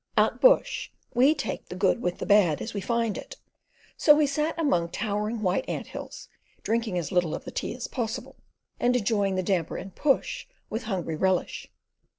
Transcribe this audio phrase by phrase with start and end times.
[0.17, 3.35] Out bush we take the good with the bad as we find it;
[3.95, 6.27] so we sat among towering white ant hills,
[6.63, 8.37] drinking as little of the tea as possible
[8.79, 11.69] and enjoying the damper and "push" with hungry relish.